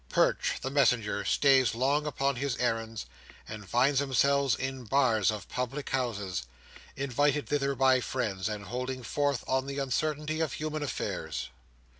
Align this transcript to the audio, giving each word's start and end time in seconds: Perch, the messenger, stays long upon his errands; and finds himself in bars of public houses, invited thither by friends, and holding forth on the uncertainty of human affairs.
Perch, 0.09 0.53
the 0.63 0.71
messenger, 0.71 1.23
stays 1.23 1.75
long 1.75 2.07
upon 2.07 2.37
his 2.37 2.57
errands; 2.57 3.05
and 3.47 3.69
finds 3.69 3.99
himself 3.99 4.59
in 4.59 4.83
bars 4.85 5.29
of 5.29 5.47
public 5.47 5.91
houses, 5.91 6.41
invited 6.95 7.47
thither 7.47 7.75
by 7.75 7.99
friends, 7.99 8.49
and 8.49 8.63
holding 8.65 9.03
forth 9.03 9.43
on 9.47 9.67
the 9.67 9.77
uncertainty 9.77 10.39
of 10.39 10.53
human 10.53 10.81
affairs. 10.81 11.49